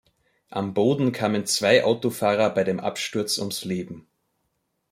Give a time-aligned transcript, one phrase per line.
[0.49, 4.07] Am Boden kamen zwei Autofahrer bei dem Absturz ums Leben.